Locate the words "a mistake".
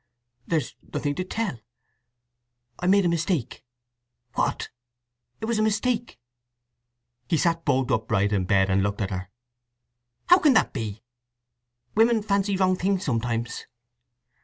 3.05-3.63, 5.59-6.19